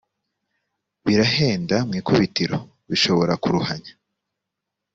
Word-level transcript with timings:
burahenda 1.03 1.75
mw 1.87 1.93
ikubitiro 1.99 2.57
bishobora 2.89 3.33
kuruhanya 3.43 3.93